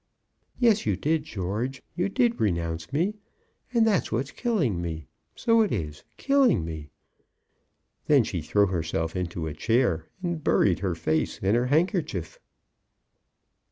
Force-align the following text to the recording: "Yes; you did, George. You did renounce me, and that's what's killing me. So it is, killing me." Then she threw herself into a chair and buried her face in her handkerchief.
"Yes; 0.57 0.87
you 0.87 0.95
did, 0.95 1.25
George. 1.25 1.83
You 1.95 2.09
did 2.09 2.41
renounce 2.41 2.91
me, 2.91 3.13
and 3.71 3.85
that's 3.85 4.11
what's 4.11 4.31
killing 4.31 4.81
me. 4.81 5.05
So 5.35 5.61
it 5.61 5.71
is, 5.71 6.03
killing 6.17 6.65
me." 6.65 6.89
Then 8.07 8.23
she 8.23 8.41
threw 8.41 8.65
herself 8.65 9.15
into 9.15 9.45
a 9.45 9.53
chair 9.53 10.07
and 10.23 10.43
buried 10.43 10.79
her 10.79 10.95
face 10.95 11.37
in 11.37 11.53
her 11.53 11.67
handkerchief. 11.67 12.39